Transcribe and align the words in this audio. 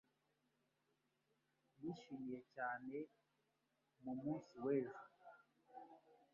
Yishimiye 1.83 2.39
cyane 2.55 2.97
mu 4.03 4.13
munsi 4.21 4.53
w'ejo. 4.63 5.01